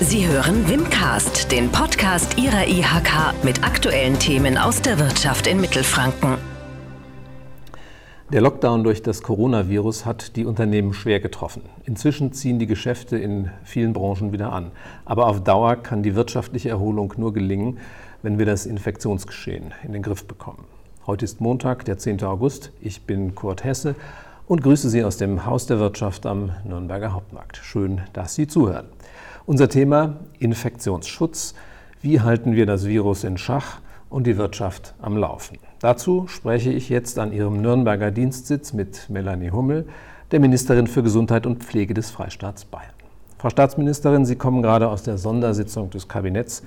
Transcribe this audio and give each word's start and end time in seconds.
Sie 0.00 0.26
hören 0.26 0.68
Wimcast, 0.68 1.52
den 1.52 1.70
Podcast 1.70 2.36
Ihrer 2.36 2.66
IHK 2.66 3.44
mit 3.44 3.62
aktuellen 3.62 4.18
Themen 4.18 4.58
aus 4.58 4.82
der 4.82 4.98
Wirtschaft 4.98 5.46
in 5.46 5.60
Mittelfranken. 5.60 6.36
Der 8.32 8.40
Lockdown 8.40 8.82
durch 8.82 9.02
das 9.02 9.22
Coronavirus 9.22 10.04
hat 10.04 10.34
die 10.34 10.46
Unternehmen 10.46 10.94
schwer 10.94 11.20
getroffen. 11.20 11.62
Inzwischen 11.84 12.32
ziehen 12.32 12.58
die 12.58 12.66
Geschäfte 12.66 13.16
in 13.16 13.52
vielen 13.62 13.92
Branchen 13.92 14.32
wieder 14.32 14.52
an. 14.52 14.72
Aber 15.04 15.28
auf 15.28 15.44
Dauer 15.44 15.76
kann 15.76 16.02
die 16.02 16.16
wirtschaftliche 16.16 16.70
Erholung 16.70 17.14
nur 17.16 17.32
gelingen, 17.32 17.78
wenn 18.22 18.36
wir 18.36 18.46
das 18.46 18.66
Infektionsgeschehen 18.66 19.72
in 19.84 19.92
den 19.92 20.02
Griff 20.02 20.26
bekommen. 20.26 20.64
Heute 21.06 21.24
ist 21.24 21.40
Montag, 21.40 21.84
der 21.84 21.98
10. 21.98 22.24
August. 22.24 22.72
Ich 22.80 23.02
bin 23.02 23.36
Kurt 23.36 23.62
Hesse 23.62 23.94
und 24.48 24.60
grüße 24.60 24.90
Sie 24.90 25.04
aus 25.04 25.18
dem 25.18 25.46
Haus 25.46 25.66
der 25.66 25.78
Wirtschaft 25.78 26.26
am 26.26 26.50
Nürnberger 26.64 27.12
Hauptmarkt. 27.12 27.58
Schön, 27.58 28.00
dass 28.12 28.34
Sie 28.34 28.48
zuhören. 28.48 28.86
Unser 29.46 29.68
Thema 29.68 30.20
Infektionsschutz. 30.38 31.54
Wie 32.00 32.22
halten 32.22 32.54
wir 32.54 32.64
das 32.64 32.86
Virus 32.86 33.24
in 33.24 33.36
Schach 33.36 33.80
und 34.08 34.26
die 34.26 34.38
Wirtschaft 34.38 34.94
am 35.02 35.18
Laufen? 35.18 35.58
Dazu 35.80 36.26
spreche 36.28 36.72
ich 36.72 36.88
jetzt 36.88 37.18
an 37.18 37.30
Ihrem 37.30 37.60
Nürnberger 37.60 38.10
Dienstsitz 38.10 38.72
mit 38.72 39.10
Melanie 39.10 39.50
Hummel, 39.50 39.86
der 40.30 40.40
Ministerin 40.40 40.86
für 40.86 41.02
Gesundheit 41.02 41.44
und 41.44 41.62
Pflege 41.62 41.92
des 41.92 42.10
Freistaats 42.10 42.64
Bayern. 42.64 42.94
Frau 43.36 43.50
Staatsministerin, 43.50 44.24
Sie 44.24 44.36
kommen 44.36 44.62
gerade 44.62 44.88
aus 44.88 45.02
der 45.02 45.18
Sondersitzung 45.18 45.90
des 45.90 46.08
Kabinetts. 46.08 46.62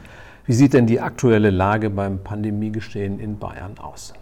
Wie 0.45 0.53
sieht 0.53 0.75
denn 0.75 0.85
die 0.85 1.01
aktuelle 1.01 1.49
Lage 1.49 1.89
beim 1.89 2.19
Pandemiegeschehen 2.19 3.19
in 3.19 3.39
Bayern 3.39 3.79
aus? 3.79 4.13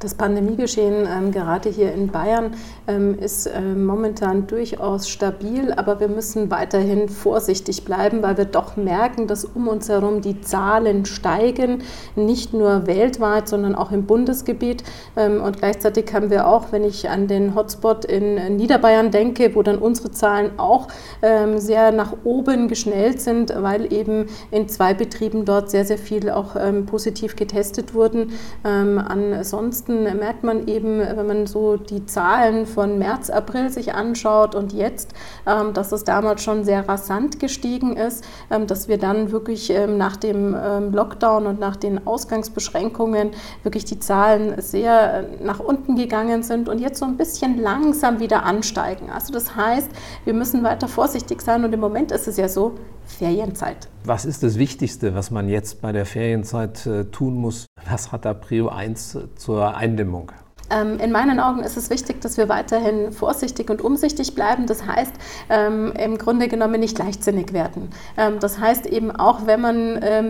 Das 0.00 0.14
Pandemiegeschehen 0.14 1.08
ähm, 1.10 1.32
gerade 1.32 1.68
hier 1.70 1.92
in 1.92 2.06
Bayern 2.06 2.52
ähm, 2.86 3.18
ist 3.18 3.46
äh, 3.46 3.60
momentan 3.60 4.46
durchaus 4.46 5.08
stabil, 5.08 5.72
aber 5.72 5.98
wir 5.98 6.06
müssen 6.06 6.52
weiterhin 6.52 7.08
vorsichtig 7.08 7.84
bleiben, 7.84 8.22
weil 8.22 8.36
wir 8.36 8.44
doch 8.44 8.76
merken, 8.76 9.26
dass 9.26 9.44
um 9.44 9.66
uns 9.66 9.88
herum 9.88 10.20
die 10.20 10.40
Zahlen 10.40 11.04
steigen, 11.04 11.82
nicht 12.14 12.54
nur 12.54 12.86
weltweit, 12.86 13.48
sondern 13.48 13.74
auch 13.74 13.90
im 13.90 14.06
Bundesgebiet. 14.06 14.84
Ähm, 15.16 15.42
und 15.42 15.58
gleichzeitig 15.58 16.14
haben 16.14 16.30
wir 16.30 16.46
auch, 16.46 16.70
wenn 16.70 16.84
ich 16.84 17.10
an 17.10 17.26
den 17.26 17.56
Hotspot 17.56 18.04
in 18.04 18.56
Niederbayern 18.56 19.10
denke, 19.10 19.56
wo 19.56 19.64
dann 19.64 19.78
unsere 19.78 20.12
Zahlen 20.12 20.60
auch 20.60 20.86
ähm, 21.22 21.58
sehr 21.58 21.90
nach 21.90 22.12
oben 22.22 22.68
geschnellt 22.68 23.20
sind, 23.20 23.52
weil 23.56 23.92
eben 23.92 24.26
in 24.52 24.68
zwei 24.68 24.94
Betrieben 24.94 25.44
dort 25.44 25.70
sehr, 25.70 25.84
sehr 25.84 25.98
viel 25.98 26.30
auch 26.30 26.54
ähm, 26.54 26.86
positiv 26.86 27.34
getestet 27.34 27.94
wurden. 27.94 28.30
Ähm, 28.64 28.98
ansonsten 28.98 29.87
ansonsten 29.88 30.18
merkt 30.18 30.44
man 30.44 30.66
eben, 30.68 31.00
wenn 31.00 31.26
man 31.26 31.46
so 31.46 31.76
die 31.76 32.04
Zahlen 32.06 32.66
von 32.66 32.98
März, 32.98 33.30
April 33.30 33.70
sich 33.70 33.94
anschaut 33.94 34.54
und 34.54 34.72
jetzt, 34.72 35.12
ähm, 35.46 35.72
dass 35.72 35.92
es 35.92 36.04
damals 36.04 36.42
schon 36.42 36.64
sehr 36.64 36.88
rasant 36.88 37.40
gestiegen 37.40 37.96
ist, 37.96 38.24
ähm, 38.50 38.66
dass 38.66 38.88
wir 38.88 38.98
dann 38.98 39.30
wirklich 39.32 39.70
ähm, 39.70 39.96
nach 39.98 40.16
dem 40.16 40.54
Lockdown 40.92 41.46
und 41.46 41.60
nach 41.60 41.76
den 41.76 42.06
Ausgangsbeschränkungen 42.06 43.30
wirklich 43.62 43.84
die 43.84 43.98
Zahlen 43.98 44.60
sehr 44.60 45.24
nach 45.42 45.60
unten 45.60 45.96
gegangen 45.96 46.42
sind 46.42 46.68
und 46.68 46.78
jetzt 46.78 46.98
so 46.98 47.04
ein 47.04 47.16
bisschen 47.16 47.60
langsam 47.60 48.20
wieder 48.20 48.44
ansteigen. 48.44 49.10
Also 49.10 49.32
das 49.32 49.56
heißt, 49.56 49.90
wir 50.24 50.34
müssen 50.34 50.62
weiter 50.62 50.88
vorsichtig 50.88 51.42
sein 51.42 51.64
und 51.64 51.72
im 51.72 51.80
Moment 51.80 52.12
ist 52.12 52.28
es 52.28 52.36
ja 52.36 52.48
so, 52.48 52.74
Ferienzeit. 53.08 53.88
Was 54.04 54.24
ist 54.24 54.42
das 54.42 54.58
Wichtigste, 54.58 55.14
was 55.14 55.30
man 55.30 55.48
jetzt 55.48 55.80
bei 55.80 55.92
der 55.92 56.06
Ferienzeit 56.06 56.86
äh, 56.86 57.04
tun 57.06 57.34
muss? 57.34 57.66
Was 57.88 58.12
hat 58.12 58.24
da 58.24 58.34
Prio 58.34 58.68
1 58.68 59.18
zur 59.36 59.76
Eindämmung? 59.76 60.30
Ähm, 60.70 60.98
in 60.98 61.12
meinen 61.12 61.40
Augen 61.40 61.62
ist 61.62 61.76
es 61.76 61.90
wichtig, 61.90 62.20
dass 62.20 62.36
wir 62.36 62.48
weiterhin 62.48 63.12
vorsichtig 63.12 63.70
und 63.70 63.82
umsichtig 63.82 64.34
bleiben. 64.34 64.66
Das 64.66 64.86
heißt, 64.86 65.12
ähm, 65.48 65.92
im 65.98 66.18
Grunde 66.18 66.48
genommen 66.48 66.80
nicht 66.80 66.98
leichtsinnig 66.98 67.52
werden. 67.52 67.90
Ähm, 68.16 68.38
das 68.40 68.58
heißt 68.58 68.86
eben 68.86 69.10
auch, 69.10 69.46
wenn 69.46 69.60
man 69.60 69.78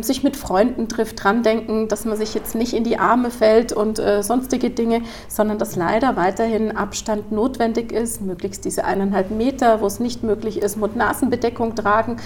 sich 0.03 0.23
mit 0.23 0.37
Freunden 0.37 0.89
trifft, 0.89 1.23
dran 1.23 1.43
denken, 1.43 1.89
dass 1.89 2.05
man 2.05 2.17
sich 2.17 2.35
jetzt 2.35 2.55
nicht 2.55 2.73
in 2.73 2.85
die 2.85 2.99
Arme 2.99 3.31
fällt 3.31 3.73
und 3.73 3.99
äh, 3.99 4.23
sonstige 4.23 4.71
Dinge, 4.71 5.03
sondern 5.29 5.59
dass 5.59 5.77
leider 5.77 6.17
weiterhin 6.17 6.77
Abstand 6.77 7.33
notwendig 7.33 7.93
ist, 7.93 8.21
möglichst 8.21 8.65
diese 8.65 8.85
eineinhalb 8.85 9.31
Meter, 9.31 9.81
wo 9.81 9.87
es 9.87 10.01
nicht 10.01 10.23
möglich 10.23 10.61
ist, 10.61 10.77
Mund-Nasen-Bedeckung 10.77 11.75
tragen, 11.75 12.17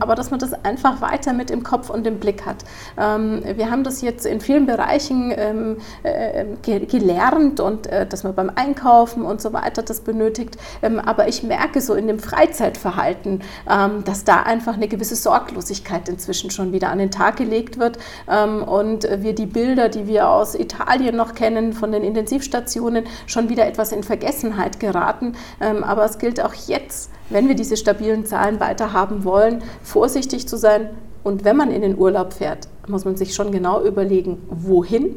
aber 0.00 0.14
dass 0.14 0.30
man 0.30 0.40
das 0.40 0.52
einfach 0.64 1.00
weiter 1.00 1.32
mit 1.32 1.50
im 1.50 1.62
Kopf 1.62 1.90
und 1.90 2.06
im 2.06 2.18
Blick 2.18 2.44
hat. 2.46 2.64
wir 2.96 3.70
haben 3.70 3.84
das 3.84 4.02
jetzt 4.02 4.26
in 4.26 4.40
vielen 4.40 4.66
Bereichen 4.66 5.32
äh, 5.32 6.46
gelernt, 6.62 7.45
Hand 7.46 7.60
und 7.60 7.86
äh, 7.86 8.06
dass 8.06 8.24
man 8.24 8.34
beim 8.34 8.50
Einkaufen 8.54 9.22
und 9.22 9.40
so 9.40 9.52
weiter 9.52 9.82
das 9.82 10.00
benötigt. 10.00 10.56
Ähm, 10.82 10.98
aber 10.98 11.28
ich 11.28 11.42
merke 11.42 11.80
so 11.80 11.94
in 11.94 12.06
dem 12.06 12.18
Freizeitverhalten, 12.18 13.42
ähm, 13.70 14.04
dass 14.04 14.24
da 14.24 14.42
einfach 14.42 14.74
eine 14.74 14.88
gewisse 14.88 15.16
Sorglosigkeit 15.16 16.08
inzwischen 16.08 16.50
schon 16.50 16.72
wieder 16.72 16.90
an 16.90 16.98
den 16.98 17.10
Tag 17.10 17.36
gelegt 17.36 17.78
wird 17.78 17.98
ähm, 18.28 18.62
und 18.62 19.08
wir 19.22 19.34
die 19.34 19.46
Bilder, 19.46 19.88
die 19.88 20.06
wir 20.06 20.28
aus 20.28 20.54
Italien 20.54 21.16
noch 21.16 21.34
kennen, 21.34 21.72
von 21.72 21.92
den 21.92 22.02
Intensivstationen, 22.02 23.04
schon 23.26 23.48
wieder 23.48 23.66
etwas 23.66 23.92
in 23.92 24.02
Vergessenheit 24.02 24.80
geraten. 24.80 25.34
Ähm, 25.60 25.84
aber 25.84 26.04
es 26.04 26.18
gilt 26.18 26.40
auch 26.40 26.54
jetzt, 26.54 27.10
wenn 27.30 27.48
wir 27.48 27.54
diese 27.54 27.76
stabilen 27.76 28.26
Zahlen 28.26 28.60
weiter 28.60 28.92
haben 28.92 29.24
wollen, 29.24 29.62
vorsichtig 29.82 30.48
zu 30.48 30.56
sein. 30.56 30.90
Und 31.22 31.44
wenn 31.44 31.56
man 31.56 31.70
in 31.70 31.82
den 31.82 31.98
Urlaub 31.98 32.32
fährt, 32.32 32.68
muss 32.86 33.04
man 33.04 33.16
sich 33.16 33.34
schon 33.34 33.50
genau 33.50 33.82
überlegen, 33.82 34.40
wohin 34.48 35.16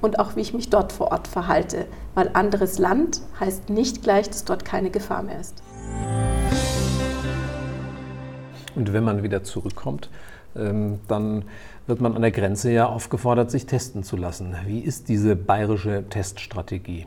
und 0.00 0.18
auch 0.18 0.36
wie 0.36 0.40
ich 0.40 0.54
mich 0.54 0.70
dort 0.70 0.92
vor 0.92 1.12
Ort 1.12 1.28
verhalte, 1.28 1.86
weil 2.14 2.30
anderes 2.32 2.78
Land 2.78 3.20
heißt 3.40 3.70
nicht 3.70 4.02
gleich, 4.02 4.28
dass 4.28 4.44
dort 4.44 4.64
keine 4.64 4.90
Gefahr 4.90 5.22
mehr 5.22 5.40
ist. 5.40 5.62
Und 8.74 8.92
wenn 8.92 9.04
man 9.04 9.22
wieder 9.22 9.42
zurückkommt, 9.42 10.08
ähm, 10.56 11.00
dann 11.08 11.44
wird 11.86 12.00
man 12.00 12.14
an 12.14 12.22
der 12.22 12.30
Grenze 12.30 12.70
ja 12.70 12.86
aufgefordert, 12.86 13.50
sich 13.50 13.66
testen 13.66 14.04
zu 14.04 14.16
lassen. 14.16 14.54
Wie 14.66 14.80
ist 14.80 15.08
diese 15.08 15.34
bayerische 15.34 16.04
Teststrategie? 16.08 17.06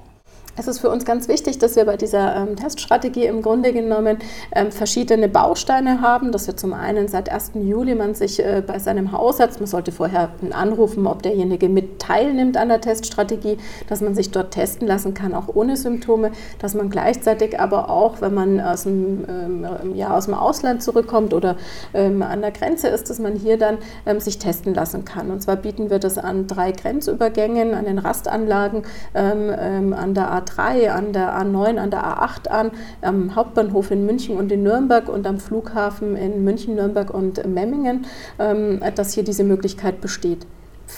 Es 0.58 0.68
ist 0.68 0.80
für 0.80 0.90
uns 0.90 1.06
ganz 1.06 1.30
wichtig, 1.30 1.60
dass 1.60 1.78
wir 1.78 1.86
bei 1.86 1.96
dieser 1.96 2.36
ähm, 2.36 2.58
Teststrategie 2.58 3.26
im 3.26 3.42
Grunde 3.42 3.72
genommen 3.72 4.18
ähm, 4.54 4.70
verschiedene 4.72 5.30
Bausteine 5.30 6.02
haben, 6.02 6.34
dass 6.34 6.46
wir 6.46 6.58
zum 6.58 6.74
einen 6.74 7.08
seit 7.08 7.32
1. 7.32 7.52
Juli 7.56 7.96
man 7.96 8.16
sich 8.16 8.44
äh, 8.44 8.62
bei 8.66 8.78
seinem 8.78 9.14
Hausarzt, 9.14 9.62
man 9.62 9.68
sollte 9.68 9.94
vorher 9.94 10.32
anrufen, 10.52 11.08
ob 11.08 11.24
derjenige 11.24 11.70
mit 11.70 12.00
teilnimmt 12.00 12.58
an 12.58 12.68
der 12.68 12.82
Teststrategie, 12.82 13.58
dass 13.88 14.02
man 14.02 14.14
sich 14.14 14.32
dort 14.32 14.52
testen 14.52 14.88
lassen 14.88 15.14
kann, 15.14 15.34
auch 15.34 15.48
ohne 15.48 15.78
Symptome, 15.78 16.32
dass 16.60 16.74
man 16.74 16.90
gleichzeitig 16.90 17.58
aber 17.58 17.90
auch, 17.90 18.20
wenn 18.20 18.34
man 18.34 18.60
aus 18.60 18.84
dem, 18.84 19.26
ähm, 19.30 19.96
ja, 19.96 20.14
aus 20.14 20.26
dem 20.26 20.34
Ausland 20.34 20.84
zurückkommt 20.84 21.34
oder 21.34 21.56
ähm, 21.94 22.22
an 22.22 22.42
der 22.42 22.52
Grenze 22.52 22.90
ist, 22.90 23.10
dass 23.10 23.20
man 23.20 23.36
hier 23.38 23.58
dann 23.58 23.78
ähm, 24.06 24.20
sich 24.20 24.38
testen 24.38 24.74
lassen 24.74 25.06
kann. 25.06 25.32
Und 25.32 25.42
zwar 25.42 25.56
bieten 25.56 25.90
wir 25.90 26.00
das 26.00 26.18
an 26.18 26.48
drei 26.48 26.74
Grenzübergängen, 26.74 27.74
an 27.74 27.86
den 27.86 28.00
Rastanlagen, 28.00 28.84
ähm, 29.16 29.94
an 29.94 30.14
der 30.14 30.41
A3, 30.46 30.90
an 30.90 31.14
der 31.14 31.38
A9, 31.38 31.78
an 31.78 31.92
der 31.92 32.04
A8 32.04 32.48
an, 32.48 32.72
am 33.02 33.36
Hauptbahnhof 33.36 33.92
in 33.92 34.06
München 34.06 34.38
und 34.38 34.52
in 34.52 34.64
Nürnberg 34.64 35.10
und 35.10 35.26
am 35.28 35.40
Flughafen 35.40 36.16
in 36.16 36.44
München, 36.44 36.76
Nürnberg 36.76 37.14
und 37.14 37.46
Memmingen, 37.48 38.06
ähm, 38.40 38.82
dass 38.96 39.14
hier 39.14 39.24
diese 39.24 39.44
Möglichkeit 39.44 40.02
besteht. 40.02 40.46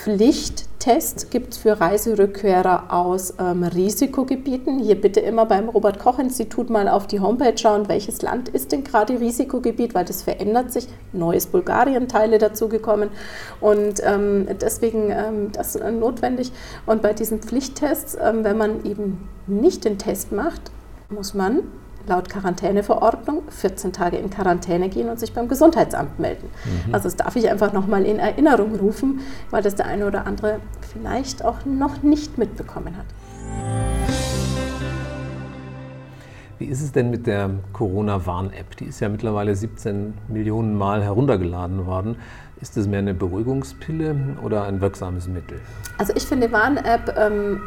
Pflichttest 0.02 1.30
gibt 1.30 1.54
es 1.54 1.60
für 1.60 1.80
Reiserückkehrer 1.80 2.92
aus 2.92 3.36
ähm, 3.40 3.64
Risikogebieten. 3.64 4.80
Hier 4.80 5.00
bitte 5.00 5.20
immer 5.20 5.46
beim 5.46 5.70
Robert-Koch-Institut 5.70 6.70
mal 6.70 6.90
auf 6.90 7.08
die 7.08 7.20
Homepage 7.20 7.58
schauen, 7.58 7.88
welches 7.88 8.22
Land 8.22 8.50
ist 8.50 8.72
denn 8.72 8.84
gerade 8.84 9.20
Risikogebiet, 9.20 9.94
weil 9.94 10.04
das 10.04 10.24
verändert 10.24 10.74
sich. 10.74 10.88
Neues 11.14 11.46
Bulgarien-Teile 11.46 12.38
dazugekommen 12.38 13.10
und 13.62 14.02
ähm, 14.04 14.48
deswegen 14.60 15.12
ähm, 15.12 15.52
das 15.54 15.76
ist 15.76 15.84
notwendig. 15.86 16.52
Und 16.86 17.02
bei 17.02 17.14
diesen 17.14 17.40
Pflichttests, 17.40 18.18
ähm, 18.22 18.44
wenn 18.44 18.58
man 18.58 18.84
eben 18.84 19.30
nicht 19.48 19.86
den 19.86 20.00
Test 20.00 20.32
macht, 20.32 20.72
muss 21.10 21.34
man 21.34 21.60
laut 22.08 22.30
Quarantäneverordnung 22.30 23.44
14 23.50 23.94
Tage 23.94 24.18
in 24.18 24.30
Quarantäne 24.30 24.90
gehen 24.90 25.10
und 25.10 25.20
sich 25.20 25.34
beim 25.34 25.48
Gesundheitsamt 25.48 26.20
melden. 26.20 26.50
Mhm. 26.88 26.94
Also 26.94 27.06
das 27.06 27.16
darf 27.16 27.36
ich 27.36 27.50
einfach 27.50 27.74
nochmal 27.74 28.06
in 28.06 28.20
Erinnerung 28.20 28.76
rufen, 28.76 29.22
weil 29.50 29.64
das 29.64 29.76
der 29.76 29.88
eine 29.88 30.08
oder 30.08 30.28
andere 30.28 30.60
vielleicht 30.92 31.44
auch 31.44 31.66
noch 31.66 32.04
nicht 32.04 32.38
mitbekommen 32.38 32.98
hat. 32.98 33.06
Wie 36.60 36.66
ist 36.66 36.82
es 36.82 36.92
denn 36.92 37.10
mit 37.10 37.28
der 37.28 37.50
Corona-Warn-App? 37.74 38.78
Die 38.78 38.86
ist 38.86 39.00
ja 39.00 39.10
mittlerweile 39.10 39.56
17 39.56 40.14
Millionen 40.28 40.78
Mal 40.78 41.04
heruntergeladen 41.04 41.86
worden. 41.86 42.16
Ist 42.62 42.78
das 42.78 42.88
mehr 42.88 43.00
eine 43.00 43.14
Beruhigungspille 43.14 44.16
oder 44.42 44.64
ein 44.64 44.80
wirksames 44.80 45.28
Mittel? 45.28 45.60
Also 45.98 46.14
ich 46.16 46.24
finde 46.24 46.52
Warn-App 46.52 47.14
ähm, 47.18 47.62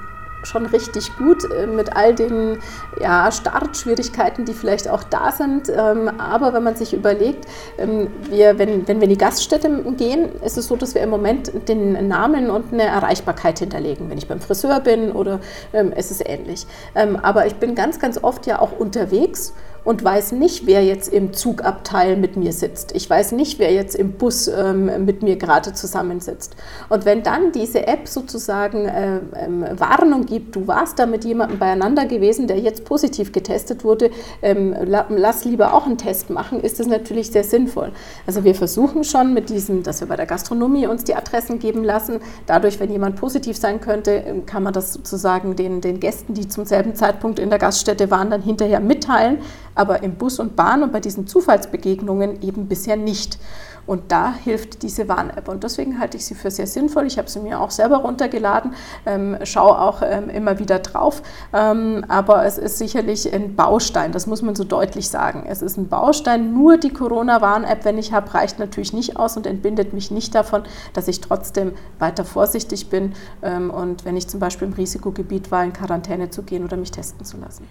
schon 0.47 0.67
richtig 0.67 1.15
gut 1.17 1.45
äh, 1.51 1.67
mit 1.67 1.97
all 1.97 2.15
den 2.15 2.59
ja, 3.01 3.31
Startschwierigkeiten, 3.31 4.45
die 4.45 4.55
vielleicht 4.55 4.89
auch 4.89 5.03
da 5.05 5.33
sind. 5.33 5.69
Ähm, 5.69 6.11
aber 6.19 6.53
wenn 6.53 6.63
man 6.63 6.77
sich 6.77 6.95
überlegt, 6.95 7.47
ähm, 7.79 8.09
wir, 8.31 8.59
wenn, 8.59 8.87
wenn 8.89 8.99
wir 8.99 9.05
in 9.05 9.11
die 9.11 9.19
Gaststätte 9.19 9.69
gehen, 9.97 10.31
ist 10.43 10.57
es 10.57 10.67
so, 10.69 10.77
dass 10.77 10.95
wir 10.95 11.03
im 11.03 11.11
Moment 11.11 11.53
den 11.69 12.09
Namen 12.09 12.51
und 12.51 12.73
eine 12.73 12.85
Erreichbarkeit 12.85 13.59
hinterlegen. 13.59 14.09
Wenn 14.11 14.19
ich 14.19 14.29
beim 14.29 14.41
Friseur 14.41 14.81
bin 14.81 15.13
oder 15.13 15.41
ähm, 15.73 15.93
ist 15.93 16.11
es 16.11 16.21
ähnlich. 16.25 16.67
aber 16.95 17.47
ich 17.47 17.57
bin 17.57 17.75
ganz, 17.75 17.99
ganz 17.99 18.23
oft 18.23 18.47
ja 18.47 18.61
auch 18.61 18.73
unterwegs 18.79 19.53
und 19.87 20.03
weiß 20.03 20.33
nicht, 20.33 20.67
wer 20.67 20.85
jetzt 20.85 21.13
im 21.13 21.33
Zugabteil 21.33 22.17
mit 22.17 22.37
mir 22.37 22.53
sitzt. 22.53 22.95
Ich 22.97 23.09
weiß 23.09 23.33
nicht, 23.33 23.61
wer 23.61 23.73
jetzt 23.73 23.95
im 23.95 24.13
Bus 24.13 24.49
ähm, 24.49 25.05
mit 25.05 25.23
mir 25.23 25.37
gerade 25.37 25.73
zusammensitzt. 25.75 26.57
Und 26.89 27.05
wenn 27.05 27.23
dann 27.23 27.53
diese 27.53 27.87
App 27.87 28.09
sozusagen 28.09 28.87
äh, 28.87 29.21
ähm, 29.37 29.65
Warnung 29.77 30.27
gibt, 30.27 30.57
du 30.57 30.67
warst 30.67 30.99
da 30.99 31.07
mit 31.07 31.25
jemandem 31.25 31.61
beieinander 31.61 32.05
gewesen, 32.05 32.49
der 32.49 32.59
jetzt 32.59 32.85
positiv 32.85 33.31
getestet 33.31 33.85
wurde, 33.85 34.11
ähm, 34.43 34.75
lass 34.83 35.45
lieber 35.45 35.73
auch 35.73 35.87
einen 35.87 35.99
Test 35.99 36.31
machen, 36.31 36.61
ist 36.61 36.81
das 36.81 36.89
natürlich 36.89 37.31
sehr 37.31 37.45
sinnvoll. 37.45 37.93
Also 38.27 38.43
wir 38.43 38.57
versuchen 38.57 39.05
schon 39.05 39.35
mit 39.35 39.51
diesem, 39.51 39.85
dass 39.85 40.01
wir 40.01 40.09
bei 40.09 40.17
der 40.17 40.27
Gastronomie 40.27 40.89
uns 40.89 41.05
die 41.05 41.15
Adressen 41.15 41.61
geben 41.61 41.85
lassen. 41.85 42.19
Dadurch, 42.47 42.81
wenn 42.81 42.91
jemand 42.91 43.15
positiv 43.15 43.57
sein 43.57 43.81
könnte, 43.81 44.11
ähm, 44.11 44.47
kann 44.47 44.65
man 44.65 44.73
das 44.73 44.95
sozusagen 44.95 45.55
den, 45.55 45.81
den 45.81 46.01
Gästen, 46.01 46.35
die 46.35 46.49
zum 46.49 46.65
selben 46.65 46.97
Zeitpunkt 46.97 47.39
in 47.39 47.51
der 47.51 47.61
Gaststätte 47.61 48.11
waren, 48.11 48.31
dann 48.31 48.43
hinterher 48.43 48.81
mitteilen 48.81 49.39
aber 49.77 50.03
im 50.03 50.17
Bus 50.17 50.41
und 50.41 50.57
Bahn 50.57 50.83
und 50.83 50.93
bei 50.93 51.01
diesen 51.01 51.29
Zufallsbegegnungen 51.29 52.43
eben 52.43 52.67
bisher 52.67 52.97
nicht. 52.97 53.39
Und 53.87 54.11
da 54.11 54.33
hilft 54.33 54.83
diese 54.83 55.09
Warn-App. 55.09 55.49
Und 55.49 55.63
deswegen 55.63 56.01
halte 56.01 56.17
ich 56.17 56.27
sie 56.27 56.35
für 56.35 56.51
sehr 56.51 56.67
sinnvoll. 56.67 57.07
Ich 57.07 57.19
habe 57.19 57.31
sie 57.31 57.41
mir 57.41 57.61
auch 57.61 57.71
selber 57.71 57.99
runtergeladen, 57.99 58.75
ähm, 59.07 59.39
schaue 59.45 59.79
auch 59.81 60.03
ähm, 60.03 60.29
immer 60.29 60.59
wieder 60.59 60.81
drauf. 60.81 61.23
Ähm, 61.53 62.05
aber 62.09 62.45
es 62.45 62.59
ist 62.59 62.79
sicherlich 62.79 63.33
ein 63.33 63.55
Baustein, 63.55 64.13
das 64.13 64.27
muss 64.27 64.43
man 64.43 64.57
so 64.57 64.65
deutlich 64.65 65.09
sagen. 65.09 65.45
Es 65.47 65.63
ist 65.63 65.77
ein 65.77 65.89
Baustein. 65.89 66.53
Nur 66.53 66.79
die 66.79 66.91
Corona-Warn-App, 66.91 67.85
wenn 67.85 67.99
ich 67.99 68.13
habe, 68.13 68.35
reicht 68.35 68.59
natürlich 68.59 68.93
nicht 68.93 69.17
aus 69.17 69.37
und 69.37 69.47
entbindet 69.47 69.93
mich 69.93 70.11
nicht 70.11 70.35
davon, 70.35 70.65
dass 70.93 71.07
ich 71.07 71.21
trotzdem 71.21 71.73
weiter 71.99 72.25
vorsichtig 72.25 72.91
bin. 72.91 73.13
Ähm, 73.43 73.71
und 73.71 74.05
wenn 74.05 74.17
ich 74.17 74.27
zum 74.27 74.41
Beispiel 74.41 74.67
im 74.67 74.75
Risikogebiet 74.75 75.53
war, 75.53 75.63
in 75.63 75.73
Quarantäne 75.73 76.31
zu 76.31 76.43
gehen 76.43 76.65
oder 76.65 76.77
mich 76.77 76.91
testen 76.91 77.25
zu 77.25 77.37
lassen. 77.37 77.69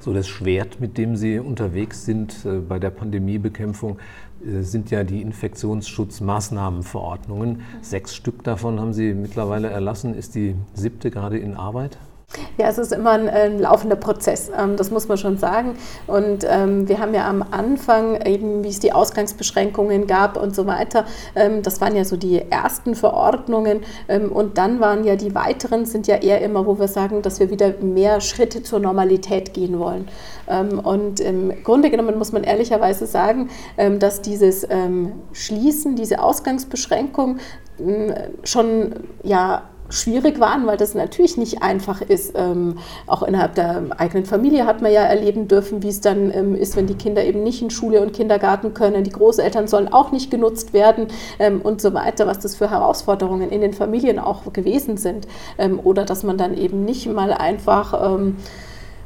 So 0.00 0.12
das 0.14 0.28
Schwert, 0.28 0.80
mit 0.80 0.96
dem 0.96 1.14
Sie 1.14 1.38
unterwegs 1.38 2.06
sind 2.06 2.46
äh, 2.46 2.60
bei 2.60 2.78
der 2.78 2.88
Pandemiebekämpfung, 2.88 3.98
äh, 4.42 4.62
sind 4.62 4.90
ja 4.90 5.04
die 5.04 5.20
Infektionsschutzmaßnahmenverordnungen. 5.20 7.60
Sechs 7.82 8.14
Stück 8.14 8.42
davon 8.42 8.80
haben 8.80 8.94
Sie 8.94 9.12
mittlerweile 9.12 9.68
erlassen. 9.68 10.14
Ist 10.14 10.34
die 10.34 10.54
siebte 10.72 11.10
gerade 11.10 11.36
in 11.36 11.54
Arbeit? 11.54 11.98
Ja, 12.58 12.68
es 12.68 12.78
ist 12.78 12.92
immer 12.92 13.10
ein, 13.10 13.28
ein 13.28 13.58
laufender 13.58 13.96
Prozess, 13.96 14.52
ähm, 14.56 14.76
das 14.76 14.92
muss 14.92 15.08
man 15.08 15.18
schon 15.18 15.36
sagen. 15.36 15.74
Und 16.06 16.46
ähm, 16.48 16.88
wir 16.88 17.00
haben 17.00 17.12
ja 17.12 17.28
am 17.28 17.44
Anfang, 17.50 18.20
eben 18.24 18.62
wie 18.62 18.68
es 18.68 18.78
die 18.78 18.92
Ausgangsbeschränkungen 18.92 20.06
gab 20.06 20.36
und 20.40 20.54
so 20.54 20.66
weiter, 20.66 21.06
ähm, 21.34 21.62
das 21.62 21.80
waren 21.80 21.96
ja 21.96 22.04
so 22.04 22.16
die 22.16 22.40
ersten 22.50 22.94
Verordnungen. 22.94 23.80
Ähm, 24.08 24.30
und 24.30 24.58
dann 24.58 24.78
waren 24.78 25.02
ja 25.02 25.16
die 25.16 25.34
weiteren, 25.34 25.86
sind 25.86 26.06
ja 26.06 26.16
eher 26.16 26.40
immer, 26.40 26.66
wo 26.66 26.78
wir 26.78 26.86
sagen, 26.86 27.22
dass 27.22 27.40
wir 27.40 27.50
wieder 27.50 27.74
mehr 27.80 28.20
Schritte 28.20 28.62
zur 28.62 28.78
Normalität 28.78 29.52
gehen 29.52 29.80
wollen. 29.80 30.06
Ähm, 30.46 30.78
und 30.78 31.18
im 31.18 31.64
Grunde 31.64 31.90
genommen 31.90 32.16
muss 32.16 32.30
man 32.30 32.44
ehrlicherweise 32.44 33.06
sagen, 33.06 33.50
ähm, 33.76 33.98
dass 33.98 34.22
dieses 34.22 34.66
Schließen, 35.32 35.96
diese 35.96 36.22
Ausgangsbeschränkung 36.22 37.38
schon 38.44 38.94
ja 39.22 39.62
schwierig 39.90 40.40
waren, 40.40 40.66
weil 40.66 40.76
das 40.76 40.94
natürlich 40.94 41.36
nicht 41.36 41.62
einfach 41.62 42.00
ist. 42.00 42.32
Ähm, 42.36 42.78
auch 43.06 43.22
innerhalb 43.22 43.54
der 43.54 43.82
eigenen 43.98 44.24
Familie 44.24 44.66
hat 44.66 44.82
man 44.82 44.92
ja 44.92 45.02
erleben 45.02 45.48
dürfen, 45.48 45.82
wie 45.82 45.88
es 45.88 46.00
dann 46.00 46.32
ähm, 46.32 46.54
ist, 46.54 46.76
wenn 46.76 46.86
die 46.86 46.94
Kinder 46.94 47.24
eben 47.24 47.42
nicht 47.42 47.60
in 47.62 47.70
Schule 47.70 48.00
und 48.00 48.12
Kindergarten 48.12 48.74
können. 48.74 49.04
Die 49.04 49.10
Großeltern 49.10 49.68
sollen 49.68 49.92
auch 49.92 50.12
nicht 50.12 50.30
genutzt 50.30 50.72
werden 50.72 51.08
ähm, 51.38 51.60
und 51.60 51.80
so 51.80 51.92
weiter, 51.94 52.26
was 52.26 52.38
das 52.38 52.56
für 52.56 52.70
Herausforderungen 52.70 53.50
in 53.50 53.60
den 53.60 53.72
Familien 53.72 54.18
auch 54.18 54.52
gewesen 54.52 54.96
sind. 54.96 55.26
Ähm, 55.58 55.80
oder 55.82 56.04
dass 56.04 56.22
man 56.22 56.38
dann 56.38 56.56
eben 56.56 56.84
nicht 56.84 57.06
mal 57.06 57.32
einfach 57.32 58.14
ähm, 58.14 58.36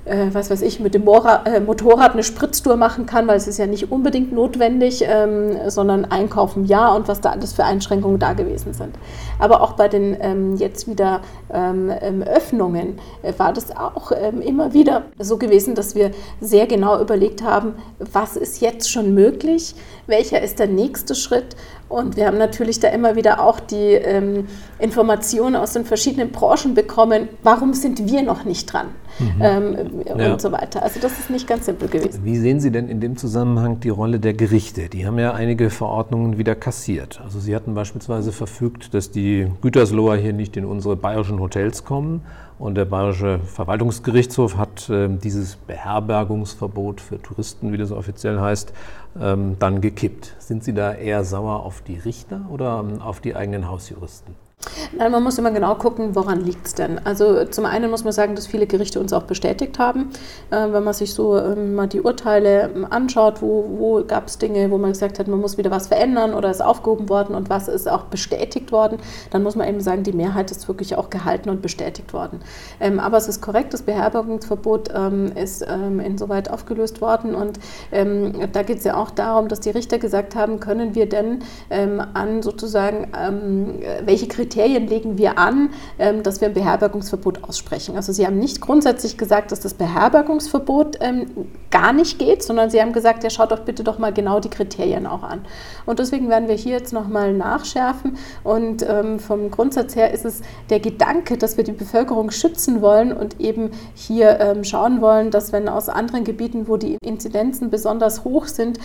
äh, 0.05 0.27
was 0.33 0.51
weiß 0.51 0.63
ich, 0.63 0.81
mit 0.81 0.95
dem 0.95 1.05
Mora 1.05 1.45
äh, 1.47 1.61
Motorrad 1.61 2.13
eine 2.13 2.23
Spritztour 2.23 2.77
machen 2.77 3.07
kann, 3.07 3.27
weil 3.27 3.37
es 3.37 3.47
ist 3.47 3.59
ja 3.59 3.67
nicht 3.67 3.91
unbedingt 3.91 4.33
notwendig, 4.33 5.05
ähm, 5.07 5.57
sondern 5.69 6.05
einkaufen 6.05 6.67
ja 6.67 6.93
und 6.95 7.09
was 7.09 7.21
da 7.21 7.31
alles 7.31 7.53
für 7.53 7.65
Einschränkungen 7.65 8.19
da 8.19 8.33
gewesen 8.35 8.75
sind. 8.75 8.95
Aber 9.39 9.63
auch 9.63 9.73
bei 9.73 9.89
den 9.89 10.17
ähm, 10.21 10.57
jetzt 10.57 10.89
wieder 10.89 11.21
ähm, 11.53 11.91
ähm 12.01 12.23
Öffnungen 12.23 12.99
äh, 13.23 13.33
war 13.39 13.53
das 13.53 13.77
auch 13.77 14.13
ähm, 14.13 14.41
immer 14.41 14.75
wieder 14.75 15.03
so 15.19 15.39
gewesen, 15.39 15.75
dass 15.75 15.95
wir 15.95 16.11
sehr 16.41 16.67
genau 16.67 17.01
überlegt 17.01 17.43
haben, 17.43 17.75
was 17.99 18.37
ist 18.37 18.61
jetzt 18.61 18.91
schon 18.91 19.15
möglich, 19.15 19.75
welcher 20.07 20.41
ist 20.43 20.59
der 20.59 20.69
nächste 20.69 21.15
Schritt 21.15 21.57
und 21.95 22.17
wir 22.17 22.27
haben 22.27 22.39
natürlich 22.39 22.81
da 22.81 22.89
immer 22.89 23.15
wieder 23.15 23.41
auch 23.41 23.61
die 23.61 23.93
ähm, 23.93 24.49
Informationen 24.81 25.55
aus 25.55 25.75
den 25.75 25.85
verschiedenen 25.85 26.33
Branchen 26.33 26.75
bekommen, 26.75 27.29
warum 27.45 27.73
sind 27.73 28.11
wir 28.11 28.23
noch 28.23 28.45
nicht 28.45 28.73
dran 28.73 28.89
mhm. 29.21 29.41
ähm, 29.41 29.77
ja. 30.05 30.33
und 30.33 30.41
so 30.41 30.51
weiter. 30.51 30.83
Also 30.83 30.99
das 30.99 31.19
ist 31.21 31.31
nicht 31.31 31.47
ganz 31.47 31.67
simpel 31.67 31.89
gewesen. 31.89 32.25
Wie 32.25 32.37
sehen 32.37 32.59
Sie 32.59 32.73
denn 32.73 32.89
in 32.89 33.01
dem 33.01 33.17
Zusammenhang 33.17 33.79
die 33.79 33.91
Rolle 33.91 34.19
der 34.19 34.35
Gerichte? 34.35 34.89
Die 34.89 35.07
haben 35.07 35.21
ja 35.21 35.35
einige 35.35 35.71
Verordnungen 35.71 36.37
wieder 36.37 36.57
kassiert. 36.57 37.21
Also 37.23 37.39
Sie 37.39 37.55
hatten 37.55 37.75
beispielsweise 37.75 38.33
verfügt, 38.33 38.93
dass 38.93 39.13
die 39.13 39.47
Gütersloher 39.61 40.17
hier 40.17 40.33
nicht 40.33 40.57
in 40.57 40.65
unsere 40.65 40.97
bayerischen 40.97 41.39
Hotels 41.39 41.85
kommen. 41.85 42.23
Und 42.59 42.77
der 42.77 42.85
Bayerische 42.85 43.41
Verwaltungsgerichtshof 43.41 44.57
hat 44.57 44.89
äh, 44.89 45.09
dieses 45.09 45.57
Beherbergungsverbot 45.57 47.01
für 47.01 47.21
Touristen, 47.21 47.73
wie 47.73 47.79
das 47.79 47.91
offiziell 47.91 48.41
heißt, 48.41 48.73
ähm, 49.21 49.57
dann 49.59 49.81
gekippt. 49.81 50.35
Sind 50.39 50.63
Sie 50.63 50.73
da 50.73 50.95
eher 50.95 51.25
sauer 51.25 51.65
auf 51.65 51.83
die 51.83 51.97
Richter 51.97 52.43
oder 52.49 52.85
ähm, 52.87 53.03
auf 53.03 53.21
die 53.21 53.35
eigenen 53.35 53.69
Hausjuristen? 53.69 54.35
Nein, 54.93 55.13
man 55.13 55.23
muss 55.23 55.39
immer 55.39 55.51
genau 55.51 55.75
gucken, 55.75 56.15
woran 56.15 56.41
liegt 56.41 56.67
es 56.67 56.75
denn. 56.75 57.01
Also 57.05 57.45
zum 57.47 57.65
einen 57.65 57.91
muss 57.91 58.05
man 58.05 58.13
sagen, 58.13 58.35
dass 58.35 58.47
viele 58.47 58.67
Gerichte 58.67 59.01
uns 59.01 59.13
auch 59.13 59.25
bestätigt 59.25 59.79
haben. 59.79 60.11
Äh, 60.51 60.73
wenn 60.73 60.85
man 60.85 60.95
sich 60.95 61.15
so 61.15 61.39
ähm, 61.39 61.75
mal 61.75 61.87
die 61.87 62.01
Urteile 62.01 62.71
ähm, 62.75 62.87
anschaut, 62.89 63.43
wo, 63.43 63.65
wo 63.79 64.05
gab 64.05 64.27
es 64.29 64.39
Dinge, 64.39 64.71
wo 64.71 64.79
man 64.79 64.91
gesagt 64.93 65.19
hat, 65.19 65.29
man 65.29 65.41
muss 65.41 65.59
wieder 65.59 65.71
was 65.71 65.89
verändern 65.89 66.35
oder 66.35 66.51
ist 66.51 66.63
aufgehoben 66.63 67.09
worden 67.09 67.35
und 67.35 67.51
was 67.51 67.69
ist 67.69 67.89
auch 67.89 68.05
bestätigt 68.05 68.73
worden, 68.73 68.99
dann 69.31 69.43
muss 69.43 69.57
man 69.57 69.69
eben 69.69 69.81
sagen, 69.81 70.03
die 70.03 70.13
Mehrheit 70.13 70.51
ist 70.51 70.69
wirklich 70.69 70.97
auch 70.97 71.11
gehalten 71.11 71.51
und 71.51 71.63
bestätigt 71.63 72.13
worden. 72.13 72.41
Ähm, 72.81 73.01
aber 73.01 73.17
es 73.17 73.29
ist 73.29 73.41
korrekt, 73.41 73.75
das 73.75 73.83
Beherbergungsverbot 73.83 74.91
ähm, 74.95 75.33
ist 75.35 75.65
ähm, 75.69 76.01
insoweit 76.01 76.51
aufgelöst 76.51 77.01
worden 77.01 77.35
und 77.35 77.59
ähm, 77.93 78.33
da 78.53 78.63
geht 78.63 78.79
es 78.79 78.85
ja 78.85 78.97
auch 78.97 79.11
darum, 79.11 79.49
dass 79.49 79.61
die 79.61 79.71
Richter 79.71 79.99
gesagt 79.99 80.35
haben, 80.35 80.61
können 80.61 80.95
wir 80.95 81.09
denn 81.09 81.41
an 81.69 82.43
sozusagen, 82.43 83.09
welche 84.05 84.29
Kriterien 84.29 84.74
Kriterien 84.75 84.89
legen 84.89 85.19
wir 85.19 85.39
an, 85.39 85.71
ähm, 85.99 86.23
dass 86.23 86.41
wir 86.41 86.49
ein 86.49 86.55
Beherbergungsverbot 86.55 87.45
aussprechen. 87.45 87.97
Also 87.97 88.13
Sie 88.13 88.27
haben 88.27 88.39
nicht 88.39 88.61
grundsätzlich 88.61 89.17
gesagt, 89.17 89.53
dass 89.53 89.61
das 89.61 89.75
Beherbergungsverbot 89.75 90.99
ähm, 91.01 91.27
gar 91.71 91.93
nicht 91.93 92.19
geht, 92.19 92.43
sondern 92.43 92.71
Sie 92.71 92.81
haben 92.81 92.93
gesagt, 92.93 93.25
ja, 93.25 93.31
schaut 93.31 93.53
doch 93.53 93.61
bitte 93.61 93.85
doch 93.85 93.99
mal 93.99 94.13
genau 94.13 94.41
die 94.41 94.51
Kriterien 94.51 95.07
auch 95.07 95.23
an. 95.23 95.45
Und 95.87 95.99
deswegen 95.99 96.29
werden 96.29 96.49
wir 96.49 96.55
hier 96.57 96.73
jetzt 96.73 96.93
nochmal 96.93 97.33
nachschärfen. 97.33 98.17
Und 98.43 98.85
ähm, 98.89 99.19
vom 99.19 99.51
Grundsatz 99.51 99.95
her 99.97 100.13
ist 100.13 100.25
es 100.25 100.43
der 100.71 100.81
Gedanke, 100.81 101.37
dass 101.37 101.57
wir 101.57 101.65
die 101.65 101.73
Bevölkerung 101.73 102.31
schützen 102.31 102.83
wollen 102.83 103.13
und 103.13 103.41
eben 103.41 103.71
hier 103.95 104.55
schauen 104.63 105.01
wollen, 105.01 105.31
dass 105.31 105.53
wenn 105.53 105.69
aus 105.69 105.89
anderen 105.89 106.25
Gebieten, 106.25 106.69
wo 106.69 106.77
die 106.77 106.99
Inzidenzen 107.03 107.71
besonders 107.71 108.25
hoch 108.25 108.47
sind, 108.47 108.79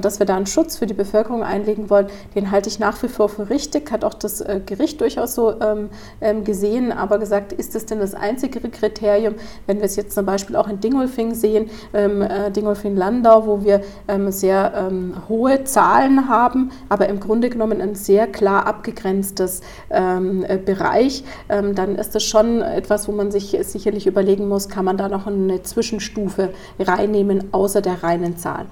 dass 0.00 0.18
wir 0.18 0.26
da 0.26 0.36
einen 0.36 0.46
Schutz 0.46 0.76
für 0.76 0.86
die 0.86 0.94
Bevölkerung 0.94 1.42
einlegen 1.42 1.90
wollen, 1.90 2.08
den 2.34 2.50
halte 2.50 2.68
ich 2.68 2.78
nach 2.78 3.02
wie 3.02 3.08
vor 3.08 3.28
für 3.28 3.50
richtig, 3.50 3.90
hat 3.90 4.04
auch 4.04 4.14
das 4.14 4.40
äh, 4.40 4.60
Gericht 4.64 5.00
durchaus 5.00 5.34
so 5.36 5.60
ähm, 5.60 5.90
ähm, 6.20 6.42
gesehen, 6.42 6.90
aber 6.90 7.18
gesagt, 7.18 7.52
ist 7.52 7.76
das 7.76 7.86
denn 7.86 8.00
das 8.00 8.14
einzige 8.14 8.58
Kriterium, 8.68 9.36
wenn 9.66 9.78
wir 9.78 9.84
es 9.84 9.94
jetzt 9.94 10.14
zum 10.14 10.26
Beispiel 10.26 10.56
auch 10.56 10.66
in 10.66 10.80
Dingolfing 10.80 11.34
sehen, 11.34 11.70
ähm, 11.94 12.22
äh, 12.22 12.50
Dingolfing-Landau, 12.50 13.46
wo 13.46 13.62
wir 13.62 13.82
ähm, 14.08 14.32
sehr 14.32 14.72
ähm, 14.74 15.14
hohe 15.28 15.62
Zahlen 15.62 16.28
haben, 16.28 16.72
aber 16.88 17.08
im 17.08 17.20
Grunde 17.20 17.50
genommen 17.50 17.80
ein 17.80 17.94
sehr 17.94 18.26
klar 18.26 18.66
abgegrenztes 18.66 19.60
ähm, 19.90 20.44
äh, 20.48 20.56
Bereich, 20.56 21.22
dann 21.48 21.96
ist 21.96 22.14
das 22.14 22.24
schon 22.24 22.62
etwas, 22.62 23.06
wo 23.06 23.12
man 23.12 23.30
sich 23.30 23.56
sicherlich 23.60 24.06
überlegen 24.06 24.48
muss, 24.48 24.68
kann 24.68 24.84
man 24.84 24.96
da 24.96 25.08
noch 25.08 25.26
eine 25.26 25.62
Zwischenstufe 25.62 26.50
reinnehmen, 26.78 27.52
außer 27.52 27.82
der 27.82 28.02
reinen 28.02 28.36
Zahl. 28.36 28.66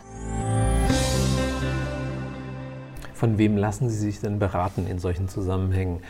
Von 3.25 3.39
wem 3.39 3.57
lassen 3.57 3.89
Sie 3.89 3.97
sich 3.97 4.21
denn 4.21 4.39
beraten 4.39 4.87
in 4.87 4.99
solchen 4.99 5.29
Zusammenhängen? 5.29 6.01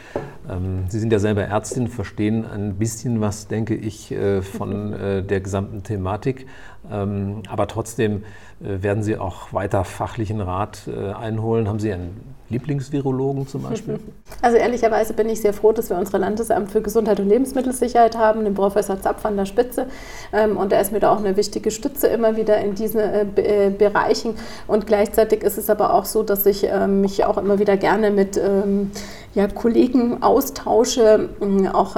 Ähm, 0.50 0.86
Sie 0.88 0.98
sind 0.98 1.12
ja 1.12 1.20
selber 1.20 1.44
Ärztin, 1.44 1.86
verstehen 1.86 2.44
ein 2.44 2.74
bisschen 2.74 3.20
was, 3.20 3.46
denke 3.46 3.76
ich, 3.76 4.10
äh, 4.10 4.42
von 4.42 4.92
äh, 4.92 5.22
der 5.22 5.40
gesamten 5.40 5.84
Thematik. 5.84 6.48
Ähm, 6.90 7.42
aber 7.48 7.66
trotzdem 7.66 8.24
äh, 8.60 8.82
werden 8.82 9.02
Sie 9.02 9.16
auch 9.16 9.52
weiter 9.52 9.84
fachlichen 9.84 10.40
Rat 10.40 10.88
einholen. 10.88 11.68
Haben 11.68 11.78
Sie 11.78 11.92
ein 11.92 12.34
Lieblingsvirologen 12.50 13.46
zum 13.46 13.62
Beispiel? 13.62 13.98
Also 14.42 14.58
ehrlicherweise 14.58 15.14
bin 15.14 15.28
ich 15.30 15.40
sehr 15.40 15.54
froh, 15.54 15.72
dass 15.72 15.88
wir 15.88 15.96
unser 15.96 16.18
Landesamt 16.18 16.70
für 16.70 16.82
Gesundheit 16.82 17.18
und 17.18 17.28
Lebensmittelsicherheit 17.28 18.18
haben, 18.18 18.44
den 18.44 18.52
Professor 18.52 19.00
Zapf 19.00 19.24
an 19.24 19.36
der 19.36 19.46
Spitze. 19.46 19.86
Ähm, 20.34 20.58
und 20.58 20.70
er 20.72 20.82
ist 20.82 20.92
mir 20.92 21.00
da 21.00 21.12
auch 21.12 21.18
eine 21.18 21.36
wichtige 21.38 21.70
Stütze 21.70 22.08
immer 22.08 22.36
wieder 22.36 22.58
in 22.58 22.74
diesen 22.74 23.00
äh, 23.00 23.24
äh, 23.36 23.70
Bereichen. 23.70 24.34
Und 24.66 24.86
gleichzeitig 24.86 25.42
ist 25.42 25.56
es 25.56 25.70
aber 25.70 25.94
auch 25.94 26.04
so, 26.04 26.22
dass 26.22 26.44
ich 26.44 26.64
ähm, 26.64 27.00
mich 27.00 27.24
auch 27.24 27.38
immer 27.38 27.58
wieder 27.58 27.76
gerne 27.78 28.10
mit 28.10 28.38
ja, 29.34 29.48
Kollegen 29.48 30.22
austausche, 30.22 31.30
auch 31.72 31.96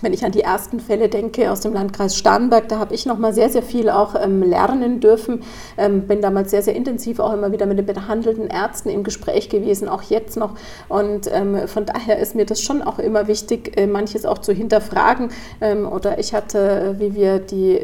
wenn 0.00 0.12
ich 0.12 0.24
an 0.24 0.32
die 0.32 0.40
ersten 0.40 0.80
Fälle 0.80 1.08
denke 1.08 1.50
aus 1.50 1.60
dem 1.60 1.74
Landkreis 1.74 2.16
Starnberg, 2.16 2.68
da 2.68 2.78
habe 2.78 2.94
ich 2.94 3.06
noch 3.06 3.18
mal 3.18 3.32
sehr, 3.32 3.50
sehr 3.50 3.62
viel 3.62 3.90
auch 3.90 4.14
ähm, 4.20 4.42
lernen 4.42 5.00
dürfen. 5.00 5.42
Ähm, 5.76 6.06
bin 6.06 6.20
damals 6.20 6.50
sehr, 6.50 6.62
sehr 6.62 6.74
intensiv 6.74 7.20
auch 7.20 7.32
immer 7.32 7.52
wieder 7.52 7.66
mit 7.66 7.78
den 7.78 7.86
behandelten 7.86 8.48
Ärzten 8.48 8.88
im 8.88 9.04
Gespräch 9.04 9.48
gewesen, 9.48 9.88
auch 9.88 10.02
jetzt 10.02 10.36
noch. 10.36 10.54
Und 10.88 11.30
ähm, 11.32 11.68
von 11.68 11.86
daher 11.86 12.18
ist 12.18 12.34
mir 12.34 12.46
das 12.46 12.60
schon 12.60 12.82
auch 12.82 12.98
immer 12.98 13.28
wichtig, 13.28 13.76
äh, 13.76 13.86
manches 13.86 14.24
auch 14.24 14.38
zu 14.38 14.52
hinterfragen. 14.52 15.30
Ähm, 15.60 15.86
oder 15.86 16.18
ich 16.18 16.34
hatte, 16.34 16.96
wie 16.98 17.14
wir 17.14 17.38
die 17.38 17.78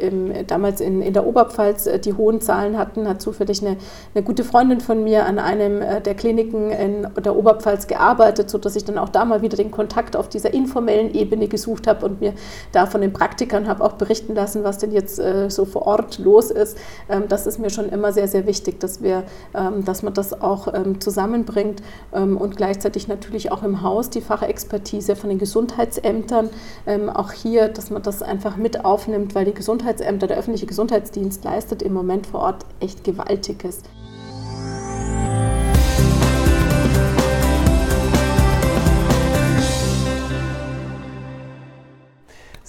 damals 0.47 0.81
in, 0.81 1.03
in 1.03 1.13
der 1.13 1.27
Oberpfalz 1.27 1.87
äh, 1.87 1.99
die 1.99 2.15
hohen 2.15 2.41
Zahlen 2.41 2.79
hatten, 2.79 3.09
hat 3.09 3.21
zufällig 3.21 3.61
eine, 3.65 3.77
eine 4.15 4.25
gute 4.25 4.45
Freundin 4.45 4.81
von 4.81 5.05
mir 5.05 5.27
an 5.27 5.39
einem 5.39 5.83
äh, 5.83 6.01
der 6.01 6.15
Kliniken 6.15 6.71
in 6.71 7.07
der 7.23 7.37
Oberpfalz 7.37 7.87
gearbeitet, 7.87 8.51
sodass 8.51 8.77
ich 8.77 8.85
dann 8.85 8.99
auch 8.99 9.09
da 9.09 9.25
mal 9.25 9.43
wieder 9.43 9.57
den 9.57 9.71
Kontakt 9.71 10.17
auf 10.17 10.29
dieser 10.29 10.53
informellen 10.55 11.15
Ebene 11.15 11.49
gesucht 11.49 11.87
habe 11.87 11.98
und 12.03 12.21
mir 12.21 12.35
da 12.73 12.87
von 12.87 13.01
den 13.01 13.13
Praktikern 13.13 13.69
habe 13.69 13.85
auch 13.85 13.93
berichten 13.93 14.35
lassen, 14.35 14.65
was 14.65 14.79
denn 14.79 14.93
jetzt 14.93 15.19
äh, 15.19 15.51
so 15.51 15.65
vor 15.65 15.87
Ort 15.87 16.19
los 16.19 16.51
ist. 16.51 16.79
Ähm, 17.09 17.25
das 17.29 17.47
ist 17.47 17.59
mir 17.59 17.71
schon 17.71 17.89
immer 17.89 18.13
sehr, 18.13 18.29
sehr 18.29 18.47
wichtig, 18.47 18.81
dass, 18.81 19.03
wir, 19.03 19.25
ähm, 19.55 19.85
dass 19.85 20.03
man 20.03 20.15
das 20.15 20.41
auch 20.41 20.73
ähm, 20.73 21.01
zusammenbringt 21.01 21.83
ähm, 22.13 22.37
und 22.37 22.57
gleichzeitig 22.57 23.09
natürlich 23.09 23.53
auch 23.53 23.63
im 23.63 23.83
Haus 23.83 24.11
die 24.11 24.21
Fachexpertise 24.21 25.17
von 25.17 25.31
den 25.31 25.39
Gesundheitsämtern, 25.39 26.51
ähm, 26.87 27.11
auch 27.11 27.33
hier, 27.33 27.69
dass 27.69 27.91
man 27.91 28.03
das 28.03 28.23
einfach 28.23 28.57
mit 28.57 28.85
aufnimmt, 28.85 29.35
weil 29.35 29.45
die 29.45 29.55
Gesundheitsämter, 29.55 30.27
der 30.27 30.39
öffentliche 30.39 30.67
Gesundheitsdienst 30.67 31.45
leistet 31.45 31.83
im 31.83 31.93
Moment 31.93 32.27
vor 32.27 32.41
Ort 32.41 32.65
echt 32.81 33.05
Gewaltiges. 33.05 33.83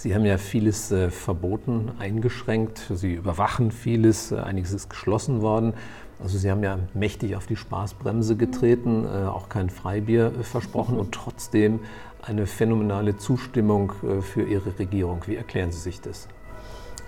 Sie 0.02 0.14
haben 0.14 0.24
ja 0.24 0.38
vieles 0.38 0.90
äh, 0.92 1.10
verboten, 1.10 1.92
eingeschränkt. 1.98 2.90
Sie 2.94 3.12
überwachen 3.12 3.70
vieles. 3.70 4.32
Äh, 4.32 4.36
einiges 4.36 4.72
ist 4.72 4.88
geschlossen 4.88 5.42
worden. 5.42 5.74
Also 6.22 6.38
Sie 6.38 6.50
haben 6.50 6.62
ja 6.62 6.78
mächtig 6.94 7.36
auf 7.36 7.46
die 7.46 7.56
Spaßbremse 7.56 8.36
getreten, 8.36 9.04
äh, 9.04 9.26
auch 9.26 9.50
kein 9.50 9.68
Freibier 9.68 10.32
äh, 10.40 10.42
versprochen 10.42 10.98
und 10.98 11.12
trotzdem 11.12 11.80
eine 12.22 12.46
phänomenale 12.46 13.18
Zustimmung 13.18 13.92
äh, 14.02 14.22
für 14.22 14.42
Ihre 14.42 14.78
Regierung. 14.78 15.20
Wie 15.26 15.36
erklären 15.36 15.70
Sie 15.70 15.80
sich 15.80 16.00
das? 16.00 16.28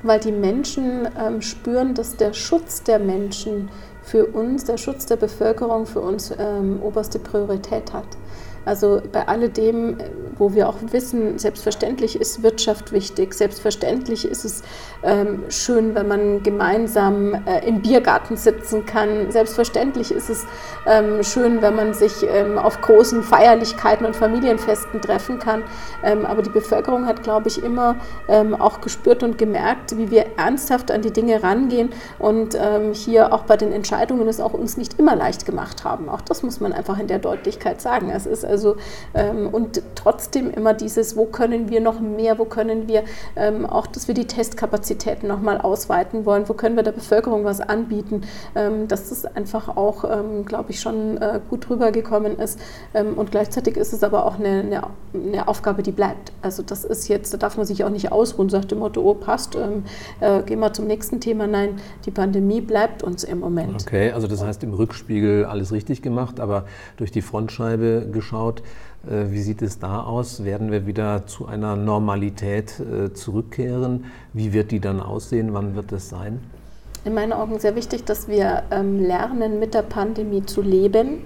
Weil 0.02 0.20
die 0.20 0.32
Menschen 0.32 1.08
ähm, 1.18 1.40
spüren, 1.40 1.94
dass 1.94 2.18
der 2.18 2.34
Schutz 2.34 2.82
der 2.82 2.98
Menschen 2.98 3.70
für 4.02 4.26
uns, 4.26 4.64
der 4.64 4.76
Schutz 4.76 5.06
der 5.06 5.16
Bevölkerung 5.16 5.86
für 5.86 6.00
uns 6.00 6.30
ähm, 6.38 6.82
oberste 6.82 7.18
Priorität 7.18 7.94
hat. 7.94 8.18
Also 8.64 9.02
bei 9.10 9.26
alledem, 9.26 9.98
wo 10.38 10.54
wir 10.54 10.68
auch 10.68 10.76
wissen, 10.90 11.38
selbstverständlich 11.38 12.20
ist 12.20 12.42
Wirtschaft 12.42 12.92
wichtig, 12.92 13.34
selbstverständlich 13.34 14.24
ist 14.24 14.44
es 14.44 14.62
ähm, 15.02 15.44
schön, 15.48 15.94
wenn 15.94 16.06
man 16.06 16.42
gemeinsam 16.42 17.34
äh, 17.34 17.66
im 17.66 17.82
Biergarten 17.82 18.36
sitzen 18.36 18.86
kann, 18.86 19.30
selbstverständlich 19.30 20.12
ist 20.12 20.30
es 20.30 20.46
ähm, 20.86 21.22
schön, 21.22 21.60
wenn 21.60 21.74
man 21.74 21.92
sich 21.92 22.12
ähm, 22.22 22.56
auf 22.58 22.80
großen 22.80 23.22
Feierlichkeiten 23.22 24.06
und 24.06 24.14
Familienfesten 24.14 25.00
treffen 25.00 25.38
kann. 25.38 25.64
Ähm, 26.04 26.24
aber 26.24 26.42
die 26.42 26.50
Bevölkerung 26.50 27.06
hat, 27.06 27.22
glaube 27.22 27.48
ich, 27.48 27.62
immer 27.62 27.96
ähm, 28.28 28.54
auch 28.54 28.80
gespürt 28.80 29.22
und 29.22 29.38
gemerkt, 29.38 29.96
wie 29.96 30.10
wir 30.10 30.26
ernsthaft 30.36 30.90
an 30.90 31.02
die 31.02 31.12
Dinge 31.12 31.42
rangehen 31.42 31.90
und 32.18 32.54
ähm, 32.54 32.92
hier 32.92 33.32
auch 33.32 33.42
bei 33.42 33.56
den 33.56 33.72
Entscheidungen 33.72 34.28
es 34.28 34.40
auch 34.40 34.52
uns 34.52 34.76
nicht 34.76 34.98
immer 34.98 35.16
leicht 35.16 35.46
gemacht 35.46 35.84
haben. 35.84 36.08
Auch 36.08 36.20
das 36.20 36.42
muss 36.42 36.60
man 36.60 36.72
einfach 36.72 36.98
in 36.98 37.06
der 37.08 37.18
Deutlichkeit 37.18 37.80
sagen. 37.80 38.10
Es 38.10 38.26
ist 38.26 38.44
also, 38.52 38.76
ähm, 39.14 39.48
und 39.50 39.82
trotzdem 39.94 40.50
immer 40.50 40.74
dieses, 40.74 41.16
wo 41.16 41.24
können 41.24 41.70
wir 41.70 41.80
noch 41.80 42.00
mehr, 42.00 42.38
wo 42.38 42.44
können 42.44 42.86
wir 42.86 43.02
ähm, 43.34 43.64
auch, 43.64 43.86
dass 43.86 44.08
wir 44.08 44.14
die 44.14 44.26
Testkapazitäten 44.26 45.26
nochmal 45.26 45.58
ausweiten 45.58 46.26
wollen, 46.26 46.48
wo 46.48 46.52
können 46.52 46.76
wir 46.76 46.82
der 46.82 46.92
Bevölkerung 46.92 47.44
was 47.44 47.60
anbieten, 47.60 48.22
ähm, 48.54 48.88
dass 48.88 49.08
das 49.08 49.24
einfach 49.24 49.74
auch, 49.76 50.04
ähm, 50.04 50.44
glaube 50.44 50.70
ich, 50.70 50.80
schon 50.80 51.16
äh, 51.16 51.40
gut 51.48 51.68
rübergekommen 51.70 52.38
ist. 52.38 52.58
Ähm, 52.92 53.14
und 53.14 53.30
gleichzeitig 53.30 53.76
ist 53.78 53.94
es 53.94 54.02
aber 54.04 54.26
auch 54.26 54.38
eine, 54.38 54.60
eine, 54.60 54.82
eine, 55.14 55.48
Aufgabe, 55.48 55.82
die 55.82 55.92
bleibt. 55.92 56.32
Also 56.42 56.62
das 56.62 56.84
ist 56.84 57.08
jetzt, 57.08 57.32
da 57.32 57.38
darf 57.38 57.56
man 57.56 57.64
sich 57.64 57.84
auch 57.84 57.90
nicht 57.90 58.12
ausruhen, 58.12 58.50
sagt 58.50 58.70
dem 58.70 58.80
Motto, 58.80 59.00
oh 59.00 59.14
passt, 59.14 59.54
ähm, 59.54 59.84
äh, 60.20 60.42
gehen 60.42 60.60
wir 60.60 60.74
zum 60.74 60.86
nächsten 60.86 61.20
Thema. 61.20 61.46
Nein, 61.46 61.80
die 62.04 62.10
Pandemie 62.10 62.60
bleibt 62.60 63.02
uns 63.02 63.24
im 63.24 63.40
Moment. 63.40 63.80
Okay, 63.80 64.12
also 64.12 64.26
das 64.26 64.44
heißt 64.44 64.62
im 64.62 64.74
Rückspiegel 64.74 65.46
alles 65.46 65.72
richtig 65.72 66.02
gemacht, 66.02 66.38
aber 66.38 66.66
durch 66.98 67.10
die 67.10 67.22
Frontscheibe 67.22 68.08
geschaut 68.12 68.41
anschaut, 68.42 68.62
äh, 69.08 69.30
wie 69.30 69.40
sieht 69.40 69.62
es 69.62 69.78
da 69.78 70.02
aus? 70.02 70.44
Werden 70.44 70.70
wir 70.70 70.86
wieder 70.86 71.26
zu 71.26 71.46
einer 71.46 71.76
Normalität 71.76 72.80
äh, 72.80 73.12
zurückkehren? 73.12 74.04
Wie 74.32 74.52
wird 74.52 74.70
die 74.70 74.80
dann 74.80 75.00
aussehen? 75.00 75.54
Wann 75.54 75.74
wird 75.74 75.92
es 75.92 76.08
sein? 76.08 76.40
In 77.04 77.14
meinen 77.14 77.32
Augen 77.32 77.58
sehr 77.58 77.74
wichtig, 77.74 78.04
dass 78.04 78.28
wir 78.28 78.62
ähm, 78.70 79.00
lernen, 79.00 79.58
mit 79.58 79.74
der 79.74 79.82
Pandemie 79.82 80.44
zu 80.46 80.62
leben. 80.62 81.18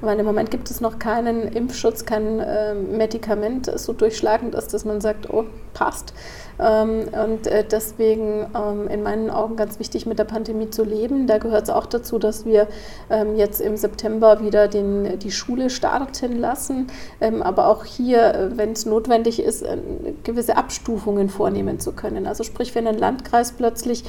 Weil 0.00 0.18
im 0.18 0.26
Moment 0.26 0.50
gibt 0.50 0.70
es 0.70 0.80
noch 0.80 0.98
keinen 0.98 1.42
Impfschutz, 1.42 2.04
kein 2.04 2.40
äh, 2.40 2.74
Medikament, 2.74 3.70
so 3.78 3.92
durchschlagend 3.92 4.54
ist, 4.54 4.72
dass 4.72 4.84
man 4.84 5.00
sagt, 5.00 5.28
oh, 5.30 5.44
passt. 5.74 6.12
Ähm, 6.58 7.04
und 7.24 7.46
äh, 7.46 7.64
deswegen 7.64 8.46
ähm, 8.54 8.88
in 8.88 9.02
meinen 9.02 9.30
Augen 9.30 9.56
ganz 9.56 9.78
wichtig, 9.78 10.06
mit 10.06 10.18
der 10.18 10.24
Pandemie 10.24 10.70
zu 10.70 10.84
leben. 10.84 11.26
Da 11.26 11.38
gehört 11.38 11.64
es 11.64 11.70
auch 11.70 11.86
dazu, 11.86 12.18
dass 12.18 12.44
wir 12.44 12.66
ähm, 13.08 13.36
jetzt 13.36 13.60
im 13.60 13.76
September 13.76 14.42
wieder 14.42 14.68
den, 14.68 15.18
die 15.18 15.30
Schule 15.30 15.70
starten 15.70 16.38
lassen, 16.38 16.88
aber 17.20 17.68
auch 17.68 17.84
hier, 17.84 18.34
äh, 18.34 18.58
wenn 18.58 18.72
es 18.72 18.86
notwendig 18.86 19.42
ist, 19.42 19.62
äh, 19.62 19.78
gewisse 20.24 20.56
Abstufungen 20.56 21.28
vornehmen 21.28 21.80
zu 21.80 21.92
können. 21.92 22.26
Also 22.26 22.44
sprich, 22.44 22.74
wenn 22.74 22.86
ein 22.86 22.98
Landkreis 22.98 23.52
plötzlich 23.52 24.04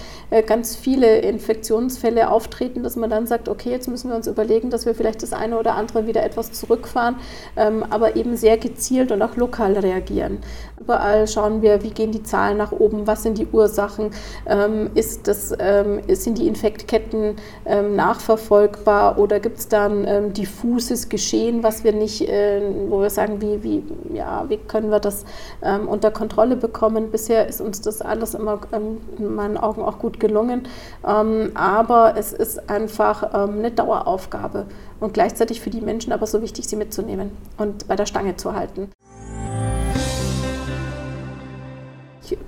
ganz 0.46 0.76
viele 0.76 1.20
Infektionsfälle 1.20 2.30
auftreten, 2.30 2.84
dass 2.84 2.96
man 2.96 3.10
dann 3.10 3.28
sagt, 3.28 3.50
okay, 3.50 3.70
jetzt 3.72 3.88
müssen 3.88 4.10
wir 4.10 4.16
uns 4.16 4.28
überlegen, 4.28 4.70
dass 4.70 4.86
wir 4.86 4.96
vielleicht 4.96 5.24
das 5.24 5.34
eine 5.34 5.58
oder 5.58 5.76
andere 5.76 5.81
wieder 6.08 6.24
etwas 6.24 6.52
zurückfahren, 6.52 7.16
aber 7.56 8.16
eben 8.16 8.38
sehr 8.38 8.58
gezielt 8.58 9.12
und 9.12 9.22
auch 9.22 9.36
lokal 9.36 9.74
reagieren. 9.74 10.40
Überall 10.82 11.28
schauen 11.28 11.62
wir, 11.62 11.84
wie 11.84 11.92
gehen 11.92 12.12
die 12.12 12.24
Zahlen 12.24 12.58
nach 12.58 12.72
oben, 12.72 13.06
was 13.06 13.22
sind 13.22 13.38
die 13.38 13.46
Ursachen, 13.46 14.10
ähm, 14.48 14.90
ist 14.96 15.28
das, 15.28 15.54
ähm, 15.60 16.02
sind 16.10 16.40
die 16.40 16.48
Infektketten 16.48 17.36
ähm, 17.66 17.96
nachverfolgbar 17.96 19.20
oder 19.20 19.40
gibt 19.40 19.60
es 19.60 19.68
da 19.68 19.86
ein 19.86 20.08
ähm, 20.08 20.34
diffuses 20.34 21.08
Geschehen, 21.08 21.62
was 21.62 21.84
wir 21.84 21.94
nicht, 21.94 22.28
äh, 22.28 22.62
wo 22.90 23.02
wir 23.02 23.12
sagen, 23.12 23.42
wie, 23.42 23.62
wie, 23.62 23.84
ja, 24.16 24.46
wie 24.48 24.58
können 24.58 24.90
wir 24.90 25.00
das 25.00 25.24
ähm, 25.62 25.88
unter 25.88 26.10
Kontrolle 26.10 26.56
bekommen. 26.56 27.12
Bisher 27.12 27.48
ist 27.48 27.62
uns 27.62 27.82
das 27.82 28.02
alles 28.02 28.34
immer 28.34 28.62
ähm, 28.72 28.98
in 29.20 29.36
meinen 29.36 29.58
Augen 29.58 29.84
auch 29.84 30.00
gut 30.00 30.20
gelungen, 30.20 30.64
aber 31.04 32.14
es 32.18 32.34
ist 32.34 32.70
einfach 32.70 33.24
eine 33.34 33.72
Daueraufgabe 33.72 34.66
und 35.02 35.14
gleichzeitig 35.14 35.60
für 35.60 35.70
die 35.70 35.82
Menschen 35.82 36.14
aber 36.14 36.26
so 36.26 36.42
wichtig, 36.42 36.68
sie 36.68 36.78
mitzunehmen 36.78 37.32
und 37.58 37.90
bei 37.90 37.98
der 37.98 38.06
Stange 38.06 38.38
zu 38.38 38.56
halten. 38.56 38.90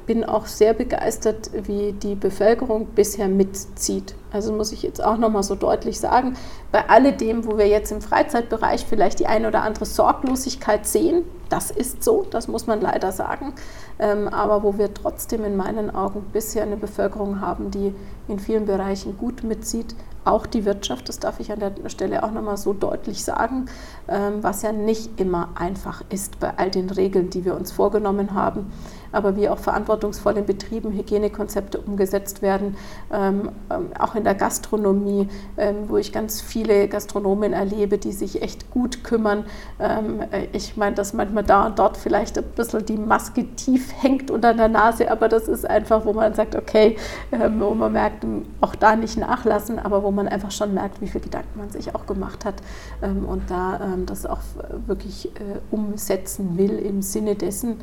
bin 0.05 0.23
auch 0.23 0.45
sehr 0.47 0.73
begeistert, 0.73 1.49
wie 1.53 1.93
die 1.93 2.15
Bevölkerung 2.15 2.87
bisher 2.87 3.27
mitzieht. 3.27 4.15
Also 4.31 4.53
muss 4.53 4.71
ich 4.71 4.83
jetzt 4.83 5.03
auch 5.03 5.17
nochmal 5.17 5.43
so 5.43 5.55
deutlich 5.55 5.99
sagen, 5.99 6.35
bei 6.71 6.89
alledem, 6.89 7.45
wo 7.45 7.57
wir 7.57 7.67
jetzt 7.67 7.91
im 7.91 8.01
Freizeitbereich 8.01 8.85
vielleicht 8.85 9.19
die 9.19 9.27
eine 9.27 9.47
oder 9.47 9.61
andere 9.61 9.85
Sorglosigkeit 9.85 10.85
sehen, 10.85 11.23
das 11.49 11.71
ist 11.71 12.03
so, 12.03 12.25
das 12.29 12.47
muss 12.47 12.67
man 12.67 12.81
leider 12.81 13.11
sagen, 13.11 13.53
ähm, 13.99 14.27
aber 14.27 14.63
wo 14.63 14.77
wir 14.77 14.93
trotzdem 14.93 15.45
in 15.45 15.55
meinen 15.55 15.93
Augen 15.93 16.25
bisher 16.33 16.63
eine 16.63 16.77
Bevölkerung 16.77 17.41
haben, 17.41 17.71
die 17.71 17.93
in 18.27 18.39
vielen 18.39 18.65
Bereichen 18.65 19.17
gut 19.17 19.43
mitzieht, 19.43 19.95
auch 20.25 20.45
die 20.45 20.65
Wirtschaft, 20.65 21.09
das 21.09 21.19
darf 21.19 21.39
ich 21.39 21.51
an 21.51 21.59
der 21.59 21.89
Stelle 21.89 22.23
auch 22.23 22.31
nochmal 22.31 22.57
so 22.57 22.73
deutlich 22.73 23.23
sagen, 23.23 23.65
ähm, 24.07 24.41
was 24.41 24.61
ja 24.61 24.71
nicht 24.71 25.19
immer 25.19 25.49
einfach 25.55 26.03
ist 26.09 26.39
bei 26.39 26.53
all 26.57 26.71
den 26.71 26.89
Regeln, 26.89 27.29
die 27.29 27.45
wir 27.45 27.55
uns 27.55 27.71
vorgenommen 27.71 28.33
haben 28.33 28.71
aber 29.13 29.35
wie 29.37 29.47
auch 29.47 29.59
verantwortungsvoll 29.59 30.37
in 30.37 30.45
Betrieben 30.45 30.91
Hygienekonzepte 30.91 31.79
umgesetzt 31.79 32.41
werden, 32.41 32.75
ähm, 33.11 33.51
ähm, 33.69 33.91
auch 33.97 34.15
in 34.15 34.23
der 34.23 34.35
Gastronomie, 34.35 35.29
ähm, 35.57 35.75
wo 35.87 35.97
ich 35.97 36.11
ganz 36.11 36.41
viele 36.41 36.87
Gastronomen 36.87 37.53
erlebe, 37.53 37.97
die 37.97 38.11
sich 38.11 38.41
echt 38.41 38.71
gut 38.71 39.03
kümmern. 39.03 39.45
Ähm, 39.79 40.21
äh, 40.31 40.47
ich 40.51 40.75
meine, 40.75 40.95
dass 40.95 41.13
manchmal 41.13 41.43
da 41.43 41.67
und 41.67 41.79
dort 41.79 41.97
vielleicht 41.97 42.37
ein 42.37 42.43
bisschen 42.55 42.85
die 42.85 42.97
Maske 42.97 43.45
tief 43.55 43.93
hängt 44.01 44.31
unter 44.31 44.53
der 44.53 44.67
Nase, 44.67 45.09
aber 45.09 45.29
das 45.29 45.47
ist 45.47 45.69
einfach, 45.69 46.05
wo 46.05 46.13
man 46.13 46.33
sagt, 46.33 46.55
okay, 46.55 46.97
ähm, 47.31 47.61
wo 47.61 47.73
man 47.73 47.93
merkt, 47.93 48.25
auch 48.61 48.75
da 48.75 48.95
nicht 48.95 49.17
nachlassen, 49.17 49.79
aber 49.79 50.03
wo 50.03 50.11
man 50.11 50.27
einfach 50.27 50.51
schon 50.51 50.73
merkt, 50.73 51.01
wie 51.01 51.07
viel 51.07 51.21
Gedanken 51.21 51.59
man 51.59 51.69
sich 51.69 51.93
auch 51.93 52.05
gemacht 52.05 52.45
hat 52.45 52.55
und 53.01 53.49
da 53.49 53.79
das 54.05 54.25
auch 54.25 54.39
wirklich 54.87 55.27
äh, 55.35 55.59
umsetzen 55.71 56.57
will 56.57 56.77
im 56.79 57.01
Sinne 57.01 57.35
dessen, 57.35 57.79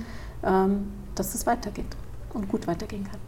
dass 1.21 1.35
es 1.35 1.47
weitergeht 1.47 1.85
und 2.33 2.49
gut 2.49 2.67
weitergehen 2.67 3.05
kann. 3.05 3.21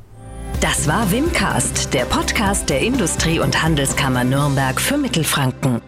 Das 0.62 0.88
war 0.88 1.11
Wimcast, 1.11 1.92
der 1.92 2.06
Podcast 2.06 2.70
der 2.70 2.80
Industrie- 2.80 3.38
und 3.38 3.62
Handelskammer 3.62 4.25
Nürnberg 4.25 4.80
für 4.80 4.96
Mittelfranken. 4.96 5.82